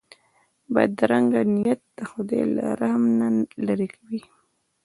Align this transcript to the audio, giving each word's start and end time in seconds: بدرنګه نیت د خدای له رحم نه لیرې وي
بدرنګه 0.73 1.41
نیت 1.55 1.81
د 1.97 1.99
خدای 2.09 2.43
له 2.55 2.65
رحم 2.79 3.03
نه 3.19 3.27
لیرې 3.65 3.87
وي 4.07 4.21